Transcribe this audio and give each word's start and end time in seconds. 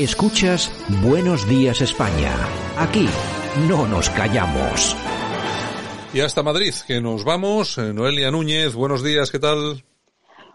Escuchas 0.00 0.72
Buenos 1.02 1.46
Días 1.46 1.82
España. 1.82 2.34
Aquí 2.78 3.06
no 3.68 3.86
nos 3.86 4.08
callamos. 4.08 4.96
Y 6.14 6.20
hasta 6.20 6.42
Madrid, 6.42 6.72
que 6.86 7.02
nos 7.02 7.22
vamos. 7.22 7.76
Eh, 7.76 7.92
Noelia 7.92 8.30
Núñez, 8.30 8.74
buenos 8.74 9.04
días, 9.04 9.30
¿qué 9.30 9.38
tal? 9.38 9.84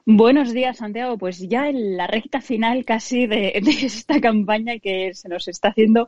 Buenos 0.03 0.51
días, 0.51 0.77
Santiago. 0.77 1.19
Pues 1.19 1.47
ya 1.47 1.69
en 1.69 1.95
la 1.95 2.07
recta 2.07 2.41
final 2.41 2.85
casi 2.85 3.27
de, 3.27 3.49
esta 3.83 4.19
campaña 4.19 4.79
que 4.79 5.13
se 5.13 5.29
nos 5.29 5.47
está 5.47 5.67
haciendo 5.67 6.07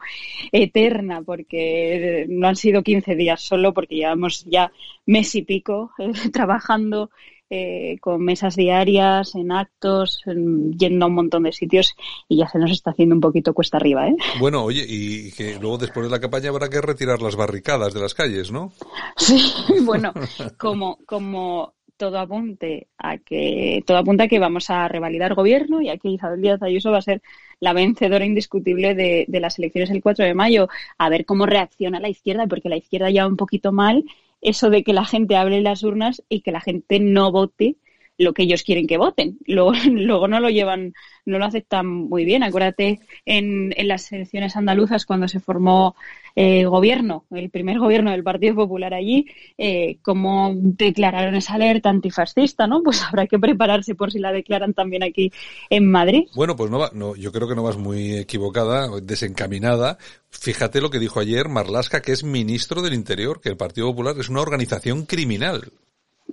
eterna, 0.52 1.22
porque 1.22 2.26
no 2.30 2.48
han 2.48 2.56
sido 2.56 2.82
15 2.82 3.16
días 3.16 3.40
solo, 3.40 3.72
porque 3.72 3.98
llevamos 3.98 4.46
ya 4.46 4.72
mes 5.06 5.36
y 5.36 5.44
pico 5.44 5.92
eh, 6.00 6.12
trabajando 6.34 7.12
eh, 7.50 7.98
con 8.02 8.24
mesas 8.24 8.56
diarias, 8.56 9.36
en 9.36 9.52
actos, 9.52 10.22
yendo 10.26 11.06
a 11.06 11.08
un 11.08 11.16
montón 11.16 11.44
de 11.44 11.54
sitios 11.54 11.96
y 12.28 12.38
ya 12.38 12.48
se 12.50 12.60
nos 12.60 12.72
está 12.72 12.92
haciendo 12.92 13.16
un 13.16 13.22
poquito 13.22 13.54
cuesta 13.54 13.78
arriba. 13.78 14.08
¿eh? 14.08 14.16
Bueno, 14.40 14.64
oye, 14.64 14.86
y 14.88 15.32
que 15.32 15.58
luego 15.60 15.78
después 15.78 16.06
de 16.06 16.12
la 16.12 16.20
campaña 16.20 16.50
habrá 16.50 16.70
que 16.70 16.82
retirar 16.82 17.22
las 17.22 17.36
barricadas 17.36 17.94
de 17.94 18.02
las 18.02 18.14
calles, 18.14 18.52
¿no? 18.52 18.74
Sí, 19.16 19.42
bueno, 19.86 20.14
como, 20.58 21.00
como 21.06 21.74
todo 21.98 22.20
apunte 22.20 22.88
a 22.98 23.18
que 23.18 23.84
todo 23.86 23.98
apunta 23.98 24.26
a 24.26 24.28
que 24.28 24.40
vamos 24.40 24.70
a 24.70 24.88
revalidar 24.88 25.34
gobierno 25.34 25.82
y 25.82 25.90
aquí 25.90 26.10
Isabel 26.10 26.42
Díaz 26.42 26.62
Ayuso 26.62 26.92
va 26.92 27.00
a 27.00 27.02
ser 27.02 27.22
la 27.60 27.74
vencedora 27.74 28.26
indiscutible 28.26 28.94
de, 28.94 29.26
de 29.28 29.40
las 29.40 29.58
elecciones 29.58 29.90
el 29.90 30.04
4 30.04 30.26
de 30.26 30.34
mayo. 30.34 30.68
A 30.98 31.10
ver 31.10 31.26
cómo 31.26 31.46
reacciona 31.46 32.00
la 32.00 32.10
izquierda, 32.10 32.46
porque 32.48 32.70
la 32.70 32.78
izquierda 32.78 33.10
ya 33.10 33.26
un 33.26 33.38
poquito 33.38 33.72
mal 33.72 34.04
eso 34.42 34.70
de 34.70 34.84
que 34.84 34.94
la 34.94 35.06
gente 35.06 35.36
en 35.58 35.64
las 35.64 35.84
urnas 35.84 36.24
y 36.30 36.42
que 36.42 36.52
la 36.52 36.62
gente 36.62 37.00
no 37.00 37.32
vote 37.32 37.78
lo 38.18 38.34
que 38.34 38.44
ellos 38.44 38.64
quieren 38.64 38.88
que 38.88 38.98
voten. 38.98 39.38
Luego, 39.46 39.74
luego 39.92 40.28
no 40.28 40.40
lo 40.40 40.50
llevan, 40.50 40.94
no 41.26 41.40
lo 41.40 41.46
aceptan 41.46 41.88
muy 41.88 42.26
bien. 42.26 42.44
Acuérdate 42.44 43.00
en, 43.26 43.74
en 43.78 43.88
las 43.88 44.12
elecciones 44.12 44.56
andaluzas 44.56 45.06
cuando 45.06 45.28
se 45.28 45.40
formó 45.40 45.96
eh, 46.40 46.66
gobierno, 46.66 47.26
el 47.32 47.50
primer 47.50 47.80
gobierno 47.80 48.12
del 48.12 48.24
Partido 48.24 48.54
Popular 48.54 48.94
allí, 48.94 49.26
eh, 49.58 49.98
cómo 50.04 50.54
declararon 50.56 51.34
esa 51.34 51.56
alerta 51.56 51.90
antifascista, 51.90 52.68
¿no? 52.68 52.84
Pues 52.84 53.02
habrá 53.10 53.26
que 53.26 53.40
prepararse 53.40 53.96
por 53.96 54.12
si 54.12 54.20
la 54.20 54.32
declaran 54.32 54.76
también 54.76 55.02
aquí 55.02 55.32
en 55.72 55.90
Madrid. 55.90 56.28
Bueno, 56.36 56.56
pues 56.56 56.70
no, 56.70 56.78
va, 56.78 56.92
no 56.94 57.16
yo 57.16 57.32
creo 57.32 57.48
que 57.48 57.56
no 57.56 57.64
vas 57.64 57.78
muy 57.78 58.18
equivocada, 58.18 58.88
desencaminada. 59.02 59.98
Fíjate 60.30 60.80
lo 60.80 60.92
que 60.92 61.00
dijo 61.00 61.20
ayer 61.20 61.50
Marlasca, 61.50 62.04
que 62.04 62.12
es 62.12 62.24
ministro 62.24 62.84
del 62.84 62.94
Interior, 62.94 63.42
que 63.42 63.50
el 63.50 63.58
Partido 63.58 63.88
Popular 63.88 64.16
es 64.20 64.30
una 64.30 64.42
organización 64.42 65.08
criminal. 65.08 65.72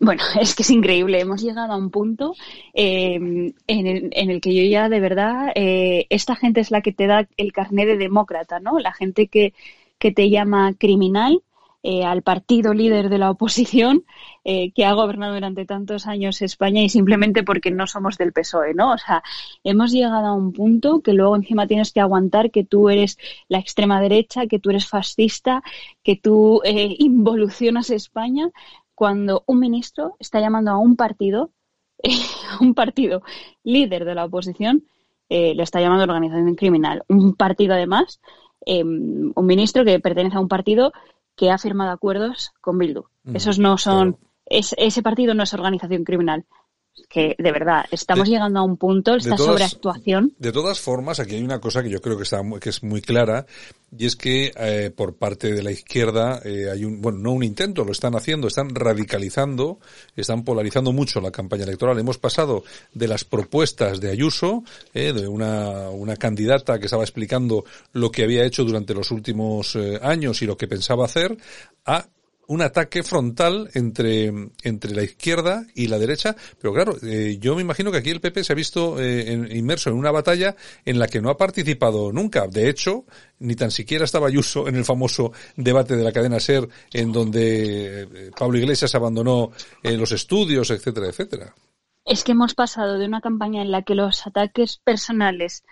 Bueno, 0.01 0.23
es 0.41 0.55
que 0.55 0.63
es 0.63 0.71
increíble. 0.71 1.21
Hemos 1.21 1.43
llegado 1.43 1.73
a 1.73 1.77
un 1.77 1.91
punto 1.91 2.35
eh, 2.73 3.15
en, 3.15 3.87
el, 3.87 4.11
en, 4.13 4.31
el, 4.31 4.41
que 4.41 4.55
yo 4.55 4.63
ya 4.69 4.89
de 4.89 5.01
verdad, 5.01 5.53
eh, 5.55 6.07
esta 6.11 6.37
gente 6.37 6.61
es 6.61 6.71
la 6.71 6.81
que 6.83 6.93
te 6.93 7.07
da 7.07 7.29
el 7.37 7.53
carnet 7.53 7.87
de 7.87 7.97
demócrata, 7.97 8.61
¿no? 8.61 8.79
La 8.79 8.93
gente 8.93 9.29
que, 9.29 9.55
que 9.99 10.13
te 10.13 10.31
llama 10.31 10.75
criminal, 10.75 11.43
eh, 11.87 12.03
al 12.03 12.23
partido 12.23 12.73
líder 12.73 13.11
de 13.11 13.19
la 13.19 13.31
oposición 13.31 14.05
eh, 14.43 14.73
que 14.73 14.87
ha 14.87 14.95
gobernado 14.95 15.35
durante 15.35 15.67
tantos 15.67 16.07
años 16.07 16.41
España 16.41 16.81
y 16.81 16.89
simplemente 16.89 17.43
porque 17.43 17.71
no 17.71 17.87
somos 17.87 18.17
del 18.17 18.33
PSOE, 18.33 18.73
¿no? 18.73 18.93
O 18.93 18.97
sea, 18.97 19.23
hemos 19.65 19.93
llegado 19.93 20.29
a 20.29 20.33
un 20.33 20.55
punto 20.55 21.03
que 21.03 21.13
luego 21.13 21.37
encima 21.37 21.67
tienes 21.67 21.93
que 21.93 22.01
aguantar 22.01 22.51
que 22.51 22.65
tú 22.65 22.89
eres 22.89 23.19
la 23.49 23.59
extrema 23.59 24.01
derecha, 24.01 24.47
que 24.47 24.59
tú 24.59 24.71
eres 24.71 24.87
fascista, 24.89 25.63
que 26.03 26.17
tú 26.17 26.63
eh, 26.65 26.97
involucionas 26.99 27.91
España 27.91 28.49
cuando 28.95 29.45
un 29.47 29.61
ministro 29.61 30.17
está 30.19 30.41
llamando 30.41 30.71
a 30.71 30.79
un 30.79 30.97
partido, 30.97 31.51
un 32.61 32.75
partido 32.75 33.23
líder 33.63 34.05
de 34.05 34.15
la 34.15 34.25
oposición, 34.25 34.85
le 35.29 35.63
está 35.63 35.81
llamando 35.81 36.05
organización 36.05 36.55
criminal. 36.55 37.03
Un 37.09 37.35
partido, 37.35 37.75
además, 37.75 38.21
un 38.67 39.47
ministro 39.47 39.85
que 39.85 39.99
pertenece 39.99 40.37
a 40.37 40.41
un 40.41 40.49
partido 40.49 40.93
que 41.35 41.51
ha 41.51 41.59
firmado 41.59 41.91
acuerdos 41.91 42.53
con 42.61 42.79
Bildu. 42.79 43.05
Esos 43.33 43.59
no 43.59 43.79
son, 43.79 44.19
ese 44.47 45.03
partido 45.03 45.35
no 45.35 45.43
es 45.43 45.55
organización 45.55 46.05
criminal 46.05 46.45
que 47.09 47.35
de 47.39 47.53
verdad 47.53 47.87
estamos 47.91 48.29
llegando 48.29 48.61
a 48.61 48.63
un 48.63 48.77
punto 48.77 49.15
esta 49.15 49.37
sobreactuación. 49.37 50.33
De 50.39 50.53
todas 50.53 50.81
formas, 50.81 51.19
aquí 51.19 51.35
hay 51.35 51.43
una 51.43 51.61
cosa 51.61 51.83
que 51.83 51.91
yo 51.91 52.01
creo 52.01 52.17
que 52.17 52.23
está 52.23 52.41
que 52.61 52.69
es 52.69 52.83
muy 52.83 53.01
clara 53.01 53.47
y 53.97 54.07
es 54.07 54.17
que 54.17 54.53
eh, 54.57 54.91
por 54.95 55.17
parte 55.17 55.53
de 55.53 55.63
la 55.63 55.71
izquierda 55.71 56.41
eh, 56.45 56.69
hay 56.71 56.85
un 56.85 57.01
bueno 57.01 57.19
no 57.19 57.33
un 57.33 57.45
intento 57.45 57.85
lo 57.85 57.93
están 57.93 58.15
haciendo 58.15 58.49
están 58.49 58.75
radicalizando 58.75 59.79
están 60.17 60.45
polarizando 60.45 60.93
mucho 60.93 61.21
la 61.21 61.31
campaña 61.31 61.65
electoral. 61.65 61.99
Hemos 61.99 62.19
pasado 62.19 62.65
de 62.93 63.09
las 63.09 63.25
propuestas 63.25 64.01
de 64.01 64.11
Ayuso 64.11 64.65
eh, 64.93 65.13
de 65.13 65.29
una 65.29 65.91
una 65.91 66.17
candidata 66.17 66.79
que 66.79 66.87
estaba 66.87 67.03
explicando 67.03 67.65
lo 67.93 68.11
que 68.11 68.25
había 68.25 68.45
hecho 68.45 68.65
durante 68.65 68.95
los 68.95 69.11
últimos 69.11 69.77
eh, 69.77 69.99
años 70.03 70.43
y 70.43 70.47
lo 70.47 70.57
que 70.57 70.69
pensaba 70.69 71.05
hacer 71.05 71.37
a 71.85 72.07
un 72.47 72.63
ataque 72.63 73.03
frontal 73.03 73.71
entre, 73.75 74.33
entre 74.63 74.95
la 74.95 75.03
izquierda 75.03 75.65
y 75.75 75.89
la 75.89 75.99
derecha, 75.99 76.37
pero 76.61 76.73
claro, 76.75 76.97
eh, 77.03 77.39
yo 77.41 77.55
me 77.55 77.63
imagino 77.63 77.91
que 77.91 77.99
aquí 77.99 78.11
el 78.11 78.21
PP 78.21 78.45
se 78.45 78.53
ha 78.53 78.57
visto 78.57 79.01
eh, 79.01 79.49
inmerso 79.53 79.91
en 79.91 79.97
una 79.97 80.11
batalla 80.11 80.55
en 80.85 80.99
la 80.99 81.09
que 81.09 81.21
no 81.21 81.31
ha 81.31 81.37
participado 81.37 82.13
nunca. 82.13 82.47
De 82.47 82.69
hecho, 82.69 83.05
ni 83.39 83.55
tan 83.55 83.71
siquiera 83.71 84.05
estaba 84.05 84.25
Ayuso 84.25 84.69
en 84.69 84.77
el 84.77 84.85
famoso 84.85 85.33
debate 85.55 85.97
de 85.97 86.03
la 86.03 86.13
cadena 86.13 86.41
SER, 86.41 86.69
en 86.93 87.13
donde 87.13 88.03
eh, 88.03 88.31
Pablo 88.37 88.59
Iglesias 88.59 88.95
abandonó 88.95 89.53
los 89.83 90.13
estudios, 90.13 90.71
etcétera, 90.71 91.09
etcétera. 91.09 91.55
Es 92.05 92.25
que 92.25 92.33
hemos 92.33 92.55
pasado 92.55 92.99
de 92.99 93.07
una 93.07 93.21
campaña 93.21 93.63
en 93.63 93.71
la 93.71 93.83
que 93.83 93.95
los 93.95 94.27
ataques 94.27 94.79
personales 94.79 95.63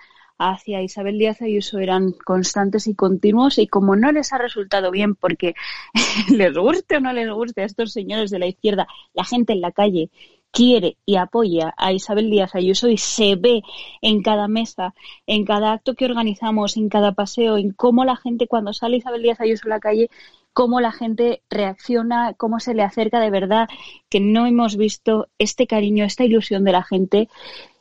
hacia 0.50 0.82
Isabel 0.82 1.18
Díaz 1.18 1.40
Ayuso 1.42 1.78
eran 1.78 2.12
constantes 2.12 2.86
y 2.86 2.94
continuos 2.94 3.58
y 3.58 3.66
como 3.68 3.96
no 3.96 4.10
les 4.10 4.32
ha 4.32 4.38
resultado 4.38 4.90
bien 4.90 5.14
porque 5.14 5.54
les 6.30 6.56
guste 6.56 6.96
o 6.96 7.00
no 7.00 7.12
les 7.12 7.30
guste 7.30 7.62
a 7.62 7.64
estos 7.64 7.92
señores 7.92 8.30
de 8.30 8.38
la 8.38 8.46
izquierda, 8.46 8.86
la 9.14 9.24
gente 9.24 9.52
en 9.52 9.60
la 9.60 9.72
calle 9.72 10.10
quiere 10.50 10.98
y 11.06 11.16
apoya 11.16 11.72
a 11.78 11.92
Isabel 11.92 12.28
Díaz 12.28 12.54
Ayuso 12.54 12.88
y 12.88 12.98
se 12.98 13.36
ve 13.36 13.62
en 14.02 14.22
cada 14.22 14.48
mesa, 14.48 14.94
en 15.26 15.44
cada 15.44 15.72
acto 15.72 15.94
que 15.94 16.04
organizamos, 16.04 16.76
en 16.76 16.88
cada 16.88 17.12
paseo, 17.12 17.56
en 17.56 17.72
cómo 17.72 18.04
la 18.04 18.16
gente 18.16 18.46
cuando 18.46 18.72
sale 18.72 18.98
Isabel 18.98 19.22
Díaz 19.22 19.40
Ayuso 19.40 19.66
a 19.66 19.70
la 19.70 19.80
calle 19.80 20.10
cómo 20.52 20.80
la 20.80 20.92
gente 20.92 21.42
reacciona, 21.48 22.34
cómo 22.34 22.60
se 22.60 22.74
le 22.74 22.82
acerca 22.82 23.20
de 23.20 23.30
verdad, 23.30 23.68
que 24.10 24.20
no 24.20 24.46
hemos 24.46 24.76
visto 24.76 25.28
este 25.38 25.66
cariño, 25.66 26.04
esta 26.04 26.24
ilusión 26.24 26.64
de 26.64 26.72
la 26.72 26.82
gente 26.82 27.28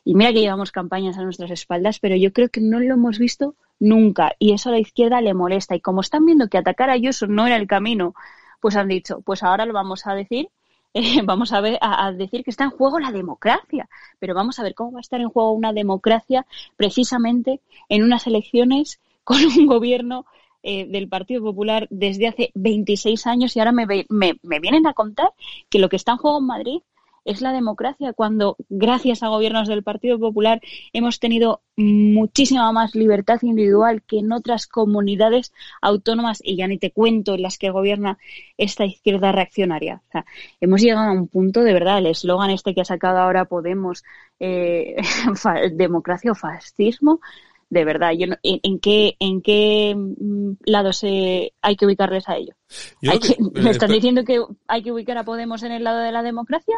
y 0.04 0.14
mira 0.14 0.32
que 0.32 0.40
llevamos 0.40 0.72
campañas 0.72 1.18
a 1.18 1.22
nuestras 1.22 1.50
espaldas, 1.50 1.98
pero 2.00 2.16
yo 2.16 2.32
creo 2.32 2.48
que 2.48 2.60
no 2.60 2.80
lo 2.80 2.94
hemos 2.94 3.18
visto 3.18 3.54
nunca. 3.78 4.34
Y 4.38 4.52
eso 4.52 4.68
a 4.70 4.72
la 4.72 4.78
izquierda 4.78 5.20
le 5.20 5.34
molesta. 5.34 5.74
Y 5.76 5.80
como 5.80 6.00
están 6.00 6.26
viendo 6.26 6.48
que 6.48 6.58
atacar 6.58 6.90
a 6.90 6.94
Ayuso 6.94 7.26
no 7.26 7.46
era 7.46 7.56
el 7.56 7.66
camino, 7.66 8.14
pues 8.60 8.76
han 8.76 8.88
dicho, 8.88 9.20
pues 9.20 9.42
ahora 9.42 9.66
lo 9.66 9.72
vamos 9.72 10.06
a 10.06 10.14
decir 10.14 10.48
eh, 10.94 11.22
vamos 11.24 11.52
a, 11.52 11.60
ver, 11.60 11.78
a, 11.80 12.12
decir 12.12 12.44
que 12.44 12.50
está 12.50 12.64
en 12.64 12.70
juego 12.70 12.98
la 13.00 13.12
democracia. 13.12 13.88
Pero 14.18 14.34
vamos 14.34 14.58
a 14.58 14.62
ver 14.62 14.74
cómo 14.74 14.92
va 14.92 14.98
a 14.98 15.00
estar 15.00 15.20
en 15.20 15.28
juego 15.28 15.52
una 15.52 15.72
democracia 15.72 16.46
precisamente 16.76 17.60
en 17.88 18.02
unas 18.02 18.26
elecciones 18.26 19.00
con 19.24 19.38
un 19.44 19.66
gobierno 19.66 20.26
eh, 20.64 20.86
del 20.86 21.08
Partido 21.08 21.42
Popular 21.42 21.86
desde 21.90 22.28
hace 22.28 22.50
26 22.54 23.26
años 23.26 23.56
y 23.56 23.60
ahora 23.60 23.72
me, 23.72 23.86
me, 24.08 24.38
me, 24.42 24.60
vienen 24.60 24.86
a 24.86 24.94
contar 24.94 25.30
que 25.68 25.78
lo 25.78 25.88
que 25.88 25.96
está 25.96 26.12
en 26.12 26.18
juego 26.18 26.38
en 26.38 26.46
Madrid 26.46 26.82
es 27.24 27.40
la 27.40 27.52
democracia 27.52 28.12
cuando, 28.12 28.56
gracias 28.68 29.22
a 29.22 29.28
gobiernos 29.28 29.68
del 29.68 29.82
Partido 29.82 30.18
Popular, 30.18 30.60
hemos 30.92 31.20
tenido 31.20 31.62
muchísima 31.76 32.70
más 32.72 32.94
libertad 32.94 33.38
individual 33.42 34.02
que 34.02 34.18
en 34.18 34.32
otras 34.32 34.66
comunidades 34.66 35.52
autónomas, 35.80 36.40
y 36.42 36.56
ya 36.56 36.66
ni 36.66 36.78
te 36.78 36.90
cuento 36.90 37.34
en 37.34 37.42
las 37.42 37.58
que 37.58 37.70
gobierna 37.70 38.18
esta 38.56 38.84
izquierda 38.84 39.32
reaccionaria. 39.32 40.02
O 40.08 40.10
sea, 40.12 40.24
hemos 40.60 40.80
llegado 40.80 41.08
a 41.08 41.12
un 41.12 41.28
punto, 41.28 41.62
de 41.62 41.72
verdad, 41.72 41.98
el 41.98 42.06
eslogan 42.06 42.50
este 42.50 42.74
que 42.74 42.82
ha 42.82 42.84
sacado 42.84 43.18
ahora 43.18 43.44
Podemos, 43.44 44.04
eh, 44.40 44.96
democracia 45.72 46.32
o 46.32 46.34
fascismo, 46.34 47.20
de 47.72 47.86
verdad, 47.86 48.12
yo 48.12 48.26
en, 48.42 48.80
qué 48.80 49.16
en 49.18 49.40
qué 49.40 49.94
mm, 49.96 50.56
lado 50.66 50.92
se 50.92 51.54
hay 51.62 51.74
que 51.74 51.86
ubicarles 51.86 52.28
a 52.28 52.36
ellos? 52.36 52.54
¿Me 53.00 53.14
eh, 53.14 53.70
están 53.70 53.90
diciendo 53.90 54.24
que 54.24 54.44
hay 54.68 54.82
que 54.82 54.92
ubicar 54.92 55.16
a 55.16 55.24
Podemos 55.24 55.62
en 55.62 55.72
el 55.72 55.82
lado 55.82 56.00
de 56.00 56.12
la 56.12 56.22
democracia? 56.22 56.76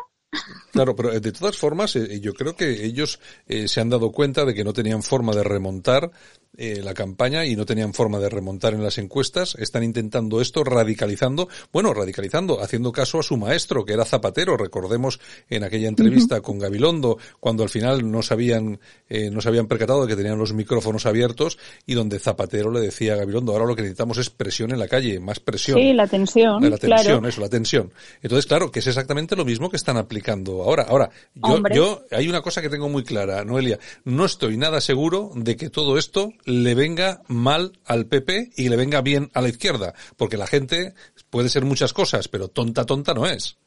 Claro, 0.73 0.97
pero 0.97 1.13
eh, 1.13 1.21
de 1.21 1.33
todas 1.33 1.57
formas, 1.57 1.97
eh, 1.97 2.21
yo 2.21 2.35
creo 2.35 2.57
que 2.57 2.85
ellos 2.85 3.21
eh, 3.47 3.69
se 3.69 3.81
han 3.81 3.91
dado 3.91 4.11
cuenta 4.13 4.45
de 4.45 4.55
que 4.55 4.65
no 4.65 4.73
tenían 4.73 5.03
forma 5.03 5.33
de 5.33 5.45
remontar 5.45 6.11
eh, 6.57 6.81
la 6.83 6.95
campaña 6.95 7.45
y 7.45 7.57
no 7.57 7.67
tenían 7.67 7.95
forma 7.95 8.19
de 8.19 8.29
remontar 8.29 8.75
en 8.75 8.83
las 8.83 8.99
encuestas. 8.99 9.57
Están 9.59 9.83
intentando 9.83 10.41
esto 10.41 10.63
radicalizando, 10.63 11.49
bueno, 11.73 11.93
radicalizando, 11.93 12.63
haciendo 12.63 12.93
caso 12.93 13.19
a 13.19 13.23
su 13.23 13.37
maestro, 13.37 13.85
que 13.85 13.93
era 13.93 14.05
Zapatero. 14.05 14.57
Recordemos 14.57 15.21
en 15.51 15.65
aquella 15.65 15.89
entrevista 15.89 16.41
con 16.41 16.59
Gabilondo, 16.59 17.19
cuando 17.41 17.63
al 17.63 17.69
final 17.71 18.11
no 18.11 18.23
sabían, 18.23 18.79
eh, 19.09 19.31
no 19.31 19.41
se 19.41 19.49
habían 19.49 19.67
percatado 19.67 20.03
de 20.03 20.09
que 20.09 20.17
tenían 20.17 20.39
los 20.39 20.53
micrófonos 20.53 21.07
abiertos 21.07 21.59
y 21.87 21.95
donde 21.95 22.19
Zapatero 22.19 22.71
le 22.71 22.81
decía 22.81 23.15
a 23.15 23.17
Gabilondo, 23.17 23.53
ahora 23.53 23.67
lo 23.67 23.75
que 23.75 23.83
necesitamos 23.83 24.19
es 24.19 24.31
presión 24.31 24.71
en 24.71 24.79
la 24.79 24.89
calle, 24.89 25.19
más 25.21 25.41
presión. 25.41 25.79
Sí, 25.79 25.93
la 25.93 26.07
tensión. 26.07 26.71
La 26.71 26.79
tensión, 26.79 27.27
eso, 27.27 27.41
la 27.41 27.49
tensión. 27.49 27.93
Entonces, 28.23 28.47
claro, 28.47 28.71
que 28.71 28.79
es 28.79 28.87
exactamente 28.87 29.37
lo 29.37 29.45
mismo 29.45 29.71
que 29.71 29.77
están 29.77 29.97
aplicando 29.97 30.63
ahora. 30.63 30.85
Ahora, 30.85 31.11
yo, 31.35 31.61
yo, 31.73 32.05
hay 32.11 32.29
una 32.29 32.43
cosa 32.43 32.63
que 32.63 32.69
tengo 32.69 32.89
muy 32.89 33.03
clara, 33.03 33.45
Noelia, 33.45 33.79
no 34.05 34.25
estoy 34.25 34.57
nada 34.57 34.81
seguro 34.81 35.31
de 35.35 35.57
que 35.57 35.71
todo 35.71 35.99
esto 35.99 36.33
le 36.47 36.75
venga 36.75 37.23
mal 37.29 37.73
al 37.85 38.07
PP 38.07 38.53
y 38.57 38.69
le 38.69 38.77
venga 38.77 39.01
bien 39.01 39.31
a 39.35 39.41
la 39.41 39.49
izquierda, 39.49 39.95
porque 40.17 40.37
la 40.37 40.47
gente 40.47 40.95
puede 41.31 41.49
ser 41.49 41.65
muchas 41.65 41.93
cosas, 41.93 42.29
pero 42.29 42.49
tonta, 42.49 42.85
tonta 42.85 43.15
no 43.15 43.27
es. 43.27 43.59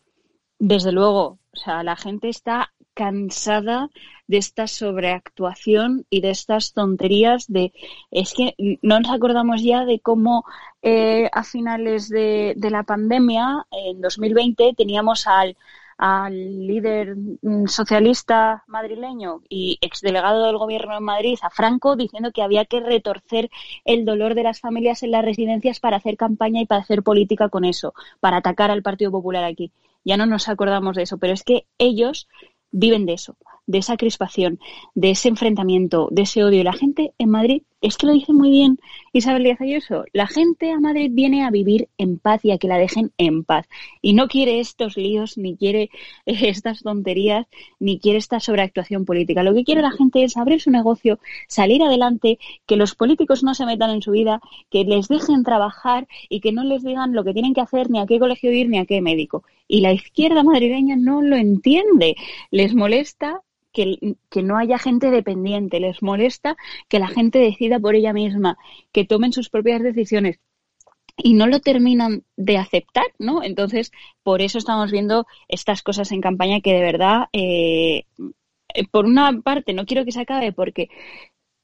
Desde 0.60 0.92
luego, 0.92 1.40
o 1.52 1.58
sea, 1.58 1.84
la 1.84 1.96
gente 1.96 2.30
está 2.30 2.74
cansada 2.94 3.90
de 4.26 4.38
esta 4.38 4.66
sobreactuación 4.68 6.06
y 6.10 6.22
de 6.22 6.32
estas 6.32 6.74
tonterías 6.74 7.46
de 7.48 7.72
es 8.10 8.34
que 8.34 8.56
no 8.82 9.00
nos 9.00 9.12
acordamos 9.12 9.62
ya 9.62 9.86
de 9.86 10.00
cómo 10.00 10.46
eh, 10.82 11.30
a 11.32 11.44
finales 11.44 12.10
de, 12.10 12.54
de, 12.58 12.70
la 12.72 12.84
pandemia 12.84 13.68
en 13.72 14.02
2020 14.02 14.74
teníamos 14.76 15.28
al 15.28 15.56
al 15.98 16.68
líder 16.68 17.16
mm, 17.16 17.66
socialista 17.68 18.64
madrileño 18.68 19.42
y 19.50 19.78
exdelegado 19.82 20.46
del 20.46 20.58
gobierno 20.58 20.98
en 20.98 21.04
Madrid, 21.04 21.38
a 21.42 21.50
Franco, 21.50 21.96
diciendo 21.96 22.32
que 22.32 22.44
había 22.44 22.66
que 22.66 22.80
retorcer 22.80 23.50
el 23.86 24.06
dolor 24.06 24.36
de 24.36 24.44
las 24.44 24.60
familias 24.60 25.04
en 25.04 25.12
las 25.12 25.26
residencias 25.26 25.80
para 25.80 25.98
hacer 25.98 26.18
campaña 26.18 26.62
y 26.62 26.66
para 26.66 26.82
hacer 26.82 27.04
política 27.04 27.50
con 27.50 27.66
eso, 27.66 27.94
para 28.20 28.38
atacar 28.38 28.72
al 28.72 28.84
Partido 28.84 29.12
Popular 29.12 29.44
aquí. 29.44 29.72
Ya 30.06 30.18
no 30.18 30.26
nos 30.26 30.48
acordamos 30.48 30.96
de 30.96 31.04
eso, 31.04 31.18
pero 31.18 31.34
es 31.34 31.44
que 31.44 31.66
ellos 31.78 32.28
viven 32.72 33.06
de 33.06 33.14
eso, 33.14 33.36
de 33.66 33.80
esa 33.80 33.98
crispación, 33.98 34.60
de 34.94 35.12
ese 35.12 35.30
enfrentamiento, 35.30 36.08
de 36.12 36.24
ese 36.24 36.44
odio. 36.44 36.62
Y 36.62 36.64
la 36.64 36.74
gente 36.74 37.14
en 37.18 37.30
Madrid, 37.30 37.64
es 37.82 37.98
que 37.98 38.08
lo 38.08 38.14
dice 38.14 38.34
muy 38.34 38.50
bien 38.50 38.80
Isabel 39.14 39.44
Díaz 39.44 39.62
Ayuso, 39.62 40.06
la 40.14 40.28
gente 40.28 40.72
a 40.72 40.80
Madrid 40.80 41.10
viene 41.14 41.44
a 41.44 41.52
vivir 41.52 41.90
en 41.98 42.18
paz 42.18 42.44
y 42.44 42.52
a 42.52 42.58
que 42.58 42.68
la 42.68 42.78
dejen 42.78 43.12
en 43.18 43.44
paz. 43.44 43.68
Y 44.02 44.14
no 44.14 44.28
quiere 44.28 44.60
estos 44.60 44.98
líos, 44.98 45.38
ni 45.38 45.56
quiere 45.56 45.90
estas 46.26 46.84
tonterías, 46.84 47.48
ni 47.80 48.00
quiere 48.00 48.18
esta 48.18 48.40
sobreactuación 48.40 49.06
política. 49.06 49.44
Lo 49.44 49.54
que 49.54 49.64
quiere 49.64 49.82
la 49.82 49.92
gente 49.92 50.24
es 50.24 50.38
abrir 50.38 50.62
su 50.62 50.72
negocio, 50.72 51.20
salir 51.48 51.84
adelante, 51.84 52.40
que 52.66 52.76
los 52.76 52.96
políticos 52.96 53.44
no 53.44 53.54
se 53.54 53.66
metan 53.66 53.92
en 53.92 54.02
su 54.02 54.12
vida, 54.12 54.42
que 54.70 54.84
les 54.84 55.08
dejen 55.08 55.44
trabajar 55.44 56.08
y 56.30 56.42
que 56.42 56.52
no 56.52 56.64
les 56.64 56.84
digan 56.84 57.14
lo 57.14 57.24
que 57.24 57.34
tienen 57.34 57.54
que 57.54 57.62
hacer, 57.62 57.90
ni 57.90 58.00
a 58.00 58.06
qué 58.06 58.20
colegio 58.20 58.52
ir, 58.52 58.70
ni 58.70 58.80
a 58.80 58.86
qué 58.86 59.02
médico. 59.02 59.44
Y 59.68 59.82
la 59.82 59.94
izquierda 59.94 60.44
madrileña 60.44 60.96
no 60.96 61.22
lo 61.22 61.36
entiende. 61.36 62.16
Les 62.52 62.74
molesta 62.74 63.42
que, 63.72 64.16
no 64.42 64.58
haya 64.58 64.78
gente 64.78 65.12
dependiente, 65.12 65.80
les 65.80 66.02
molesta 66.02 66.56
que 66.88 67.00
la 67.00 67.08
gente 67.08 67.40
decida 67.40 67.80
por 67.80 67.96
ella 67.96 68.14
misma, 68.14 68.58
que 68.92 69.06
tomen 69.06 69.34
sus 69.34 69.50
propias 69.50 69.82
decisiones 69.82 70.40
y 71.16 71.34
no 71.34 71.48
lo 71.48 71.60
terminan 71.60 72.24
de 72.36 72.58
aceptar, 72.58 73.08
¿no? 73.18 73.44
Entonces, 73.44 73.92
por 74.24 74.42
eso 74.42 74.58
estamos 74.58 74.92
viendo 74.92 75.26
estas 75.48 75.82
cosas 75.82 76.12
en 76.12 76.22
campaña 76.22 76.62
que 76.62 76.74
de 76.74 76.82
verdad, 76.82 77.28
eh, 77.34 78.04
por 78.92 79.06
una 79.06 79.42
parte, 79.42 79.74
no 79.74 79.86
quiero 79.86 80.06
que 80.06 80.12
se 80.12 80.22
acabe 80.22 80.52
porque 80.52 80.90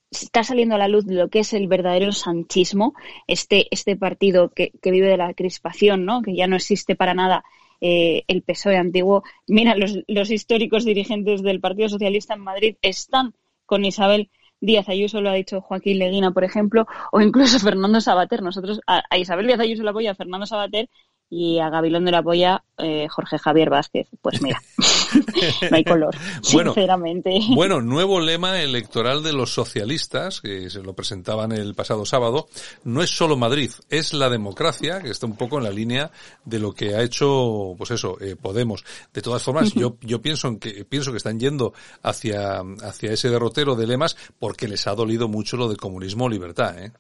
está 0.09 0.43
saliendo 0.43 0.75
a 0.75 0.77
la 0.79 0.87
luz 0.87 1.05
lo 1.07 1.29
que 1.29 1.39
es 1.39 1.53
el 1.53 1.67
verdadero 1.67 2.11
sanchismo, 2.11 2.93
este, 3.27 3.67
este 3.71 3.95
partido 3.95 4.49
que, 4.49 4.71
que 4.81 4.91
vive 4.91 5.07
de 5.07 5.17
la 5.17 5.33
crispación, 5.33 6.05
¿no? 6.05 6.21
Que 6.21 6.35
ya 6.35 6.47
no 6.47 6.55
existe 6.55 6.95
para 6.95 7.13
nada 7.13 7.43
eh, 7.85 8.23
el 8.29 8.43
PSOE 8.43 8.77
antiguo. 8.77 9.23
Mira, 9.45 9.75
los, 9.75 9.99
los 10.07 10.31
históricos 10.31 10.85
dirigentes 10.85 11.43
del 11.43 11.59
Partido 11.59 11.89
Socialista 11.89 12.33
en 12.33 12.39
Madrid 12.39 12.77
están 12.81 13.33
con 13.65 13.83
Isabel 13.83 14.29
Díaz 14.61 14.87
Ayuso, 14.87 15.19
lo 15.19 15.29
ha 15.29 15.33
dicho 15.33 15.59
Joaquín 15.59 15.99
Leguina, 15.99 16.31
por 16.31 16.45
ejemplo, 16.45 16.87
o 17.11 17.19
incluso 17.19 17.59
Fernando 17.59 17.99
Sabater. 17.99 18.41
Nosotros 18.41 18.79
a, 18.87 19.03
Isabel 19.17 19.47
Díaz 19.47 19.59
Ayuso 19.59 19.83
la 19.83 19.91
apoya 19.91 20.11
a 20.11 20.15
Fernando 20.15 20.45
Sabater 20.45 20.89
y 21.29 21.59
a 21.59 21.69
Gabilondo 21.69 22.09
la 22.09 22.19
apoya 22.19 22.63
eh, 22.77 23.09
Jorge 23.09 23.37
Javier 23.37 23.69
Vázquez. 23.69 24.07
Pues 24.21 24.41
mira, 24.41 24.61
no 25.71 25.77
hay 25.77 25.83
color, 25.83 26.15
sinceramente. 26.41 27.39
Bueno, 27.55 27.81
nuevo 27.81 28.19
lema 28.19 28.61
electoral 28.61 29.23
de 29.23 29.33
los 29.33 29.53
socialistas, 29.53 30.41
que 30.41 30.69
se 30.69 30.81
lo 30.81 30.93
presentaban 30.93 31.51
el 31.51 31.75
pasado 31.75 32.05
sábado, 32.05 32.47
no 32.83 33.01
es 33.01 33.09
solo 33.09 33.37
Madrid, 33.37 33.71
es 33.89 34.13
la 34.13 34.29
democracia, 34.29 35.01
que 35.01 35.09
está 35.09 35.25
un 35.25 35.35
poco 35.35 35.57
en 35.57 35.63
la 35.63 35.71
línea 35.71 36.11
de 36.45 36.59
lo 36.59 36.73
que 36.73 36.95
ha 36.95 37.01
hecho, 37.01 37.75
pues 37.77 37.91
eso, 37.91 38.17
eh, 38.21 38.35
Podemos. 38.35 38.83
De 39.13 39.21
todas 39.21 39.41
formas, 39.41 39.73
yo, 39.73 39.97
yo 40.01 40.21
pienso 40.21 40.47
en 40.47 40.59
que, 40.59 40.85
pienso 40.85 41.11
que 41.11 41.17
están 41.17 41.39
yendo 41.39 41.73
hacia, 42.01 42.61
hacia 42.81 43.11
ese 43.11 43.29
derrotero 43.29 43.75
de 43.75 43.87
lemas 43.87 44.17
porque 44.39 44.67
les 44.67 44.85
ha 44.87 44.95
dolido 44.95 45.27
mucho 45.27 45.57
lo 45.57 45.69
de 45.69 45.77
comunismo 45.77 46.25
o 46.25 46.29
libertad, 46.29 46.77
¿eh? 46.83 46.91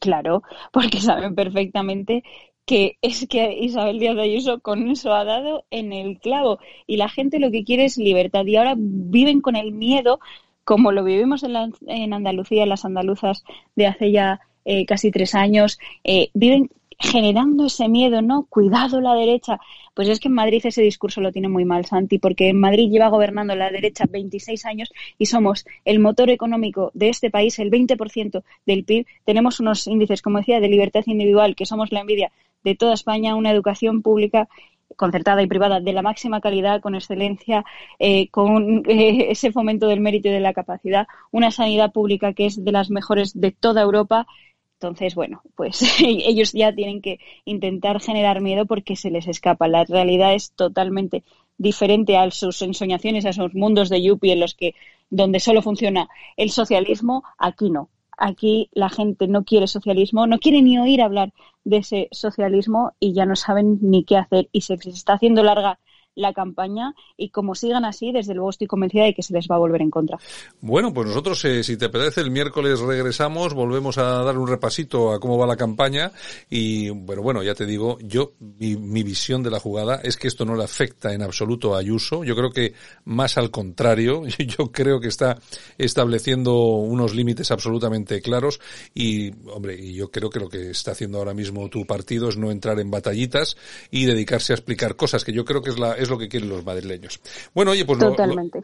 Claro, 0.00 0.42
porque 0.72 1.00
saben 1.00 1.34
perfectamente 1.36 2.24
que 2.64 2.96
es 3.02 3.26
que 3.28 3.58
Isabel 3.58 3.98
Díaz 3.98 4.16
de 4.16 4.22
Ayuso 4.22 4.60
con 4.60 4.88
eso 4.90 5.12
ha 5.12 5.24
dado 5.24 5.64
en 5.70 5.92
el 5.92 6.18
clavo 6.20 6.58
y 6.86 6.96
la 6.96 7.08
gente 7.08 7.38
lo 7.38 7.50
que 7.50 7.64
quiere 7.64 7.84
es 7.84 7.98
libertad 7.98 8.46
y 8.46 8.56
ahora 8.56 8.74
viven 8.76 9.40
con 9.40 9.56
el 9.56 9.72
miedo 9.72 10.20
como 10.64 10.92
lo 10.92 11.04
vivimos 11.04 11.42
en, 11.42 11.54
la, 11.54 11.68
en 11.86 12.14
Andalucía, 12.14 12.66
las 12.66 12.84
andaluzas 12.84 13.44
de 13.74 13.86
hace 13.86 14.12
ya 14.12 14.40
eh, 14.64 14.86
casi 14.86 15.10
tres 15.10 15.34
años, 15.34 15.78
eh, 16.04 16.30
viven 16.34 16.70
generando 16.98 17.66
ese 17.66 17.88
miedo, 17.88 18.22
¿no? 18.22 18.46
Cuidado 18.48 19.00
la 19.00 19.14
derecha. 19.14 19.58
Pues 19.92 20.08
es 20.08 20.20
que 20.20 20.28
en 20.28 20.34
Madrid 20.34 20.60
ese 20.64 20.82
discurso 20.82 21.20
lo 21.20 21.32
tiene 21.32 21.48
muy 21.48 21.64
mal, 21.64 21.84
Santi, 21.84 22.18
porque 22.18 22.48
en 22.48 22.60
Madrid 22.60 22.90
lleva 22.90 23.08
gobernando 23.08 23.56
la 23.56 23.70
derecha 23.70 24.04
26 24.08 24.64
años 24.66 24.92
y 25.18 25.26
somos 25.26 25.66
el 25.84 25.98
motor 25.98 26.30
económico 26.30 26.92
de 26.94 27.08
este 27.08 27.30
país, 27.30 27.58
el 27.58 27.70
20% 27.70 28.44
del 28.66 28.84
PIB. 28.84 29.06
Tenemos 29.24 29.58
unos 29.58 29.86
índices, 29.88 30.22
como 30.22 30.38
decía, 30.38 30.60
de 30.60 30.68
libertad 30.68 31.02
individual, 31.06 31.56
que 31.56 31.66
somos 31.66 31.90
la 31.90 32.00
envidia 32.00 32.30
de 32.64 32.74
toda 32.74 32.94
España, 32.94 33.34
una 33.34 33.50
educación 33.50 34.02
pública 34.02 34.48
concertada 34.96 35.42
y 35.42 35.46
privada 35.46 35.80
de 35.80 35.92
la 35.92 36.02
máxima 36.02 36.40
calidad, 36.40 36.80
con 36.80 36.94
excelencia, 36.94 37.64
eh, 37.98 38.28
con 38.28 38.82
eh, 38.88 39.30
ese 39.30 39.52
fomento 39.52 39.86
del 39.86 40.00
mérito 40.00 40.28
y 40.28 40.32
de 40.32 40.40
la 40.40 40.52
capacidad, 40.52 41.06
una 41.30 41.50
sanidad 41.50 41.92
pública 41.92 42.32
que 42.32 42.46
es 42.46 42.64
de 42.64 42.72
las 42.72 42.90
mejores 42.90 43.32
de 43.38 43.52
toda 43.52 43.82
Europa. 43.82 44.26
Entonces, 44.74 45.14
bueno, 45.14 45.42
pues 45.54 45.82
ellos 46.00 46.52
ya 46.52 46.74
tienen 46.74 47.00
que 47.00 47.18
intentar 47.44 48.00
generar 48.00 48.40
miedo 48.40 48.66
porque 48.66 48.96
se 48.96 49.10
les 49.10 49.28
escapa. 49.28 49.68
La 49.68 49.84
realidad 49.84 50.34
es 50.34 50.52
totalmente 50.52 51.22
diferente 51.58 52.16
a 52.16 52.30
sus 52.30 52.60
ensoñaciones, 52.62 53.24
a 53.24 53.30
esos 53.30 53.54
mundos 53.54 53.88
de 53.88 54.02
Yuppie 54.02 54.32
en 54.32 54.40
los 54.40 54.54
que 54.54 54.74
donde 55.10 55.40
solo 55.40 55.62
funciona 55.62 56.08
el 56.36 56.50
socialismo, 56.50 57.22
aquí 57.38 57.70
no 57.70 57.90
aquí 58.22 58.70
la 58.72 58.88
gente 58.88 59.26
no 59.26 59.44
quiere 59.44 59.66
socialismo, 59.66 60.26
no 60.26 60.38
quiere 60.38 60.62
ni 60.62 60.78
oír 60.78 61.02
hablar 61.02 61.32
de 61.64 61.78
ese 61.78 62.08
socialismo 62.12 62.92
y 63.00 63.14
ya 63.14 63.26
no 63.26 63.36
saben 63.36 63.78
ni 63.82 64.04
qué 64.04 64.16
hacer. 64.16 64.48
Y 64.52 64.62
se 64.62 64.74
está 64.74 65.14
haciendo 65.14 65.42
larga 65.42 65.80
la 66.14 66.32
campaña 66.32 66.94
y 67.16 67.30
como 67.30 67.54
sigan 67.54 67.84
así, 67.84 68.12
desde 68.12 68.34
luego 68.34 68.50
estoy 68.50 68.66
convencida 68.66 69.04
de 69.04 69.14
que 69.14 69.22
se 69.22 69.32
les 69.32 69.48
va 69.48 69.56
a 69.56 69.58
volver 69.58 69.82
en 69.82 69.90
contra. 69.90 70.18
Bueno, 70.60 70.92
pues 70.92 71.08
nosotros, 71.08 71.44
eh, 71.44 71.62
si 71.62 71.76
te 71.76 71.88
parece, 71.88 72.20
el 72.20 72.30
miércoles 72.30 72.80
regresamos, 72.80 73.54
volvemos 73.54 73.98
a 73.98 74.22
dar 74.22 74.38
un 74.38 74.48
repasito 74.48 75.12
a 75.12 75.20
cómo 75.20 75.38
va 75.38 75.46
la 75.46 75.56
campaña 75.56 76.12
y, 76.50 76.90
bueno, 76.90 77.22
bueno, 77.22 77.42
ya 77.42 77.54
te 77.54 77.66
digo, 77.66 77.98
yo, 78.00 78.32
mi, 78.38 78.76
mi 78.76 79.02
visión 79.02 79.42
de 79.42 79.50
la 79.50 79.60
jugada 79.60 80.00
es 80.02 80.16
que 80.16 80.28
esto 80.28 80.44
no 80.44 80.54
le 80.54 80.64
afecta 80.64 81.12
en 81.12 81.22
absoluto 81.22 81.74
a 81.74 81.78
Ayuso. 81.78 82.24
Yo 82.24 82.36
creo 82.36 82.50
que 82.50 82.74
más 83.04 83.38
al 83.38 83.50
contrario, 83.50 84.22
yo 84.38 84.70
creo 84.72 85.00
que 85.00 85.08
está 85.08 85.38
estableciendo 85.78 86.54
unos 86.56 87.14
límites 87.14 87.50
absolutamente 87.50 88.20
claros 88.20 88.60
y, 88.94 89.32
hombre, 89.48 89.76
y 89.78 89.94
yo 89.94 90.10
creo 90.10 90.30
que 90.30 90.40
lo 90.40 90.48
que 90.48 90.70
está 90.70 90.92
haciendo 90.92 91.18
ahora 91.18 91.34
mismo 91.34 91.68
tu 91.68 91.86
partido 91.86 92.28
es 92.28 92.36
no 92.36 92.50
entrar 92.50 92.78
en 92.80 92.90
batallitas 92.90 93.56
y 93.90 94.04
dedicarse 94.04 94.52
a 94.52 94.56
explicar 94.56 94.96
cosas 94.96 95.24
que 95.24 95.32
yo 95.32 95.44
creo 95.44 95.62
que 95.62 95.70
es 95.70 95.78
la 95.78 95.94
es 96.04 96.10
lo 96.10 96.18
que 96.18 96.28
quieren 96.28 96.48
los 96.48 96.64
madrileños. 96.64 97.20
Bueno, 97.54 97.72
oye, 97.72 97.84
pues 97.84 97.98
lo, 97.98 98.14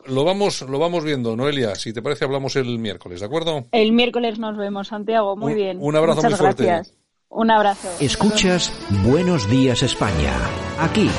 lo, 0.06 0.24
vamos, 0.24 0.62
lo 0.62 0.78
vamos 0.78 1.04
viendo, 1.04 1.36
Noelia. 1.36 1.74
Si 1.74 1.92
te 1.92 2.02
parece, 2.02 2.24
hablamos 2.24 2.56
el 2.56 2.78
miércoles, 2.78 3.20
¿de 3.20 3.26
acuerdo? 3.26 3.64
El 3.72 3.92
miércoles 3.92 4.38
nos 4.38 4.56
vemos, 4.56 4.88
Santiago. 4.88 5.36
Muy 5.36 5.54
bien. 5.54 5.78
Un 5.80 5.96
abrazo 5.96 6.22
muy 6.22 6.34
fuerte. 6.34 6.64
Gracias. 6.64 6.96
Un 7.30 7.50
abrazo. 7.50 7.88
Escuchas 8.00 8.72
Buenos 9.04 9.48
Días 9.50 9.82
España. 9.82 10.32
Aquí 10.80 11.10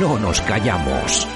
no 0.00 0.18
nos 0.18 0.40
callamos. 0.42 1.26